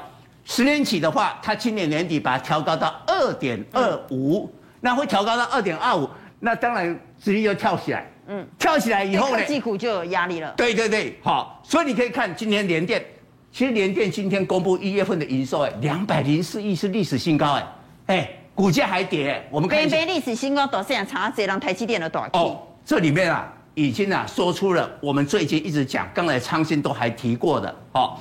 [0.47, 6.09] 十年期的话，它今年年底把它调高到二点二五，那会调高到二点二五，
[6.41, 8.11] 那当然子利率又跳起来。
[8.27, 10.51] 嗯，跳起来以后呢，科技股就有压力了。
[10.57, 13.05] 对对对，好，所以你可以看今天联电。
[13.51, 17.67] 其实联电今天公布一月份的营收，哎，两百零四亿是历史新高，哎，
[18.07, 19.97] 哎，股价还跌，我们看一下。
[20.05, 28.17] 历史新高，董事长查这让台积电的短哦，这里面啊，已经啊说出了我们最近一直讲，刚才昌兴都还提过的，哦，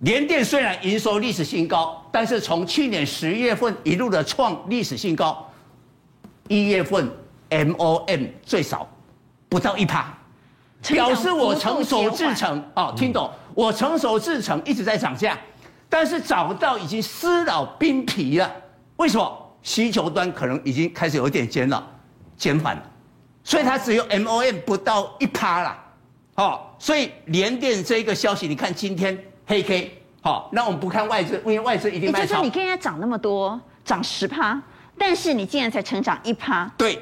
[0.00, 5.48] 联电虽然营收历史新高，但是从去年十月份一路的创历史新高，
[6.48, 7.10] 一月份
[7.48, 8.86] MOM 最少
[9.48, 10.12] 不到一趴。
[10.80, 13.28] 表示我成熟制成哦，听懂？
[13.58, 15.36] 我成熟制成一直在涨价，
[15.88, 18.48] 但是找不到已经撕老冰皮了。
[18.98, 19.56] 为什么？
[19.62, 21.84] 需求端可能已经开始有点减了，
[22.36, 22.82] 减缓了，
[23.42, 25.84] 所以它只有 MOM 不到一趴啦。
[26.36, 32.22] 哦，所以联电这一个消息，你看今天黑 K，好，那我们不看外资，因为外资一定卖超。
[32.22, 34.62] 也就是说，你跟人家涨那么多，涨十趴。
[34.96, 36.96] 但是你竟然才成长一趴，对，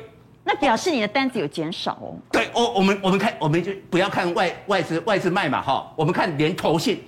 [0.48, 2.14] 那表示你的单子有减少哦。
[2.30, 7.02] 对，我我们我们看，我们就不要看外外资外资卖嘛哈，我们看连投信，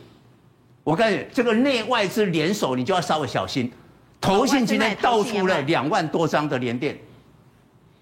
[0.83, 3.73] 我告诉你，这个内外资联手，你就要稍微小心。
[4.21, 6.99] 投信今天倒出了两万多张的连电，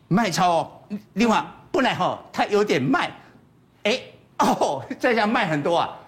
[0.09, 0.73] 卖超哦。
[1.13, 3.11] 另外，不然哈，它有点卖，
[3.83, 4.01] 哎
[4.39, 5.99] 哦，这下卖很多啊。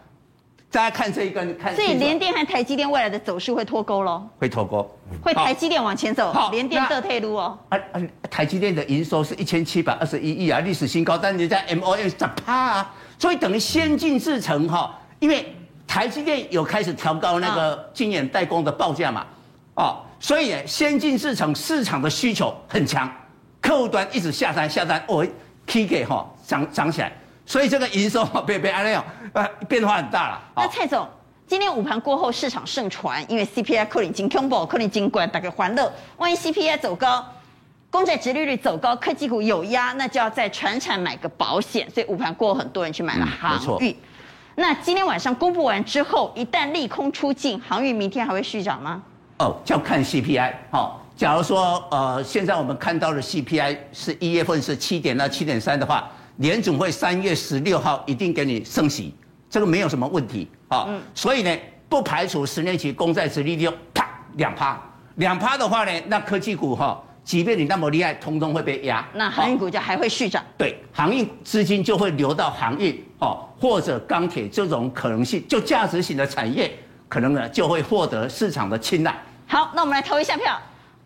[0.70, 1.74] 大家看这一根，看。
[1.74, 4.28] 所以联电和台积电未来的走势会脱钩喽？
[4.38, 4.86] 会脱钩，
[5.22, 7.58] 会台积电往前走，好，联电得退路哦。
[7.70, 8.00] 啊啊，
[8.30, 15.54] 台积电的营收是一千七百二十一亿啊，历史新高，但人家 MOS 十趴啊，所以等于先进制程哈，因为
[15.86, 19.24] 台积电有开始调高那个晶圆代工的报价嘛，
[19.76, 23.10] 哦，所以先进制程市场的需求很强，
[23.62, 25.26] 客户端一直下单下单，哦
[25.66, 27.10] ，K 给哈涨涨起来。
[27.48, 30.42] 所以这个营收别别安利哦，呃，变化很大了。
[30.54, 31.08] 那蔡总，
[31.46, 37.24] 今天午盘过后，市场盛传，因为 CPI 可能金 combo 可能金关大概欢乐，万一 CPI 走高，
[37.88, 41.90] 公债殖利率走高，科技股有压，那就要在船产买个保险。
[41.90, 43.92] 所以午盘过后，很多人去买了航运。
[43.92, 43.96] 嗯、
[44.56, 49.02] 那今天晚上公布完之后，一旦利空出尽，航运明天还会续涨吗？
[49.38, 50.52] 哦，就要看 CPI。
[50.70, 56.10] 好，假如说呃，现在我们看到的 CPI 是一月份是七点到七点三的话。
[56.38, 59.12] 联总会三月十六号一定给你升息，
[59.50, 60.86] 这个没有什么问题啊。
[60.88, 61.56] 嗯、所以呢，
[61.88, 64.80] 不排除十年期公债殖利率啪两趴，
[65.16, 69.04] 两趴的话呢，那科技股哈，即便你那么厉害，通通会被压。
[69.14, 70.44] 那航运股价还会续涨？
[70.56, 76.70] 对，航运资金就会流到航运哦，或者钢铁这种可能性，就价值型的产业，
[77.08, 79.12] 可能呢就会获得市场的青睐。
[79.48, 80.56] 好，那我们来投一下票。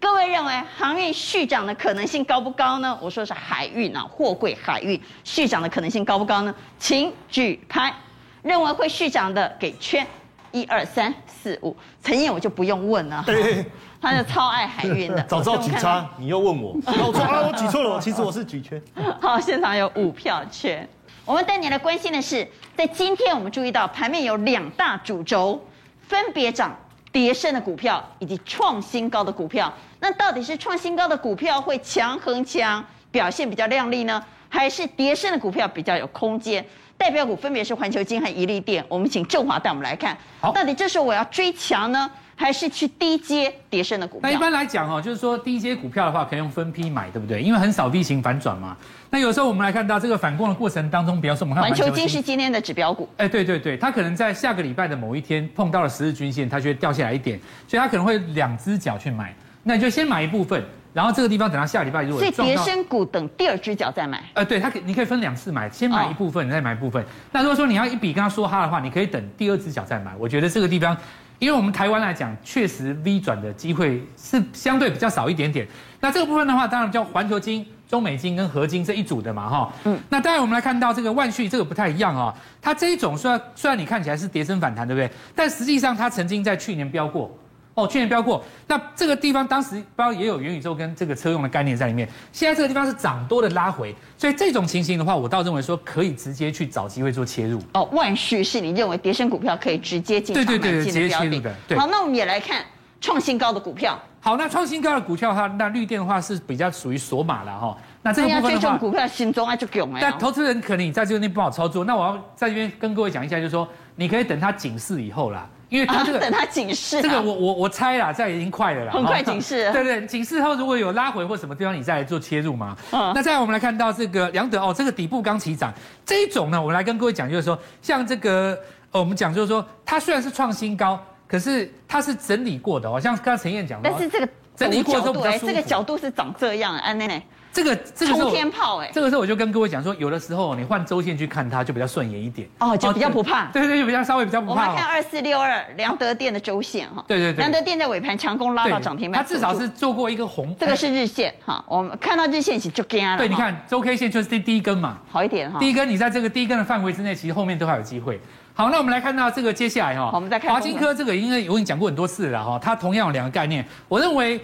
[0.02, 2.98] 各位认为航运续涨的可能性高不高呢？
[3.00, 6.52] 我说是海运啊，货柜海运续涨的可能性高不高呢？
[6.76, 7.94] 请举牌。
[8.42, 10.04] 认为会续涨的给圈，
[10.50, 11.76] 一二三四五。
[12.02, 13.64] 陈燕我就不用问了， 对
[14.00, 15.22] 他就超爱海运的。
[15.30, 18.82] 早知道举叉，你又问我，我错啊， 我举错了，其实我是举圈。
[19.20, 20.88] 好，现场有五票圈。
[21.24, 22.44] 我们带你来关心的是，
[22.76, 25.64] 在今天我们注意到盘面有两大主轴，
[26.08, 26.76] 分别涨。
[27.12, 36.64] 跌升的股票以及创新高的股票，那到底是创新高的股票会强横强表现比较亮丽呢，还是跌升的股票比较有空间？
[36.96, 38.84] 代表股分别是环球金和宜利店。
[38.88, 42.10] 我们请郑华带我们来看，到底这时候我要追强呢，
[42.42, 44.28] 还是去低阶跌升的股票？
[44.28, 47.40] 那一般来讲哦，就是说低阶股票的话，可以用分批买，对不对？
[47.40, 48.76] 因为很少 V 型反转嘛。
[49.10, 57.38] 那有时候我们来看到这个反攻的过程当中，比方说我们看环球金是今天的指标股，哎，对对对，它可能在下个礼拜的某一天碰到了十日均线，它就会掉下来一点，
[57.68, 59.32] 所以它可能会两只脚去买，
[59.62, 67.04] 那你就先买一部分，然后这个地方等到下礼拜如果所以跌升股等第二只脚再买，呃，对，它可你可以分两次买，先买一部分，再买一部分。
[67.30, 70.12] 那如果说你要一笔跟他说哈的话，你可以等第二只脚再买。
[70.18, 70.96] 我觉得这个地方。
[71.42, 75.66] 因为我们台湾来讲，确实 V 转的机会是相对比较少一点点。
[75.98, 79.72] 那这个部分的话，当然叫环球金、中美金跟合金这一组的嘛，哈。
[79.82, 79.98] 嗯。
[80.08, 82.32] 那当然我们来看到这个万旭，这个不太一样啊。
[82.60, 85.10] 它这一种虽然虽然你看起来是跌升反弹，对不对？
[85.34, 87.36] 但实际上它曾经在去年飙过。
[87.74, 92.06] 哦，去年飙过，那这个地方当时包也有元宇宙跟这个车用的概念在里面。
[92.30, 97.62] 现在这个地方是涨多的拉回，所以这种情形的话，我倒认为说可以直接去找机会做切入。
[97.72, 100.84] 哦，万旭是你认为跌升股票可以直接进场买进的标的。
[100.84, 101.54] 直接切入的。
[101.66, 101.78] 对。
[101.78, 102.62] 好，那我们也来看
[103.00, 103.98] 创新高的股票。
[104.20, 107.76] 好，那创新高的股票的话，那绿电的话是比较属于锁码了哈。
[108.02, 109.98] 那这个部分的话，这种股票心中爱就囧哎。
[110.00, 113.66] 但投资人可能你在这边不好操作，那我要在这边跟各位讲一下，就是说
[113.96, 115.48] 你可以等它警示以后啦。
[115.72, 119.68] 因为他这个、啊、等他警示、啊，这个我我我猜啦，这样已经快了啦，很快警示。
[119.72, 122.76] 对对，警示后如果有拉回或什么地方，你再来做切入嘛。
[122.90, 125.72] 嗯，那再来我们来看到这个良德哦，这个底部刚起涨
[126.04, 128.58] 这一种呢，我们来跟各位讲，就是说像这个
[128.90, 137.22] 呃，我们讲就是说它虽然是创新高，可是它是整理过的哦，像刚才陈燕讲的，但是这个整理过之后哎，这个角度是长这样，哎奶奶。
[137.52, 143.44] 这个这个冲天炮哎，这个时候我就跟各位讲说，有的时候你换周线去看它，就比较顺眼一点哦，就比较不怕。
[143.52, 144.62] 对对，就比较稍微比较不怕。
[144.62, 150.56] 我们看二四六二良德电的周线哈，对对对，良德电在尾盘强攻拉到涨停板，它至少是做过一个红。
[150.58, 153.18] 这个是日线哈，我们看到日线起就惊了。
[153.18, 155.58] 对，你看周 K 线就是第第一根嘛，好一点哈。
[155.60, 158.18] 第一根你在这个第一根的范围之内，其实后面都还有机会。
[158.54, 163.62] 好，那我们来看到这个接下来哈，我们再看华金科这个，因为我已经讲过很多次了哈，它同样有两个概念。
[163.88, 164.40] 我认为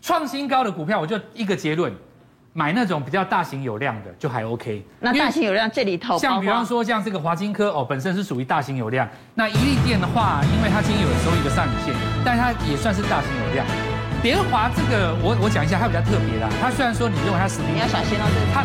[0.00, 1.92] 创新高的股票，我就一个结论。
[2.54, 4.84] 买那种比较大型有量的就还 OK。
[5.00, 9.08] 那大型有量这里头，像比方说像这个华金科哦，本身是属于大型有量。
[9.34, 11.94] 那一利电的话，因为它今天有收一个上影线，
[12.24, 13.66] 但它也算是大型有量。
[14.22, 16.48] 联华这个我我讲一下，它比较特别啦。
[16.60, 18.62] 它虽然说你认为它实力，你要小心哦，这个它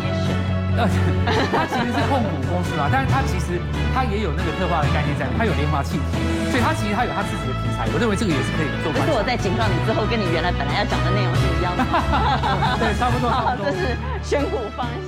[0.78, 3.58] 它其实是控股公司嘛，但是它其实
[3.94, 7.88] 它也有那个特化的概念在，它有联华气体，所以它其实它有它自己的题材。
[7.92, 8.92] 我认为这个也是可以做。
[8.94, 11.82] 可是我在警告你之后，跟你原来本来要讲的内容是一样的。
[12.78, 13.28] 对，差不多。
[13.28, 14.86] 好， 这是选股方